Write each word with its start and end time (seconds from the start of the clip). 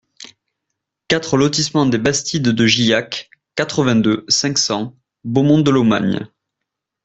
quatre 1.09 1.37
lotissement 1.37 1.85
Des 1.85 1.99
Bastides 1.99 2.41
de 2.47 2.65
Gillac, 2.65 3.29
quatre-vingt-deux, 3.53 4.25
cinq 4.29 4.57
cents, 4.57 4.97
Beaumont-de-Lomagne 5.25 6.27